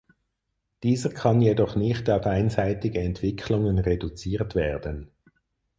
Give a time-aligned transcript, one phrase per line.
[0.81, 5.11] Dieser kann jedoch nicht auf einseitige Entwicklungen reduziert werden.